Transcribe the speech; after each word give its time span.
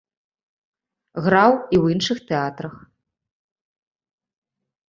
Граў 1.25 1.51
і 1.55 1.59
ў 1.59 1.85
іншых 1.97 2.17
тэатрах. 2.31 2.75